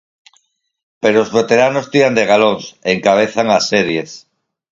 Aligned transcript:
Pero 1.01 1.17
os 1.23 1.33
veteranos 1.37 1.89
tiran 1.93 2.17
de 2.19 2.23
galóns 2.31 2.63
e 2.69 2.89
encabezan 2.95 3.47
as 3.57 3.63
series. 3.71 4.09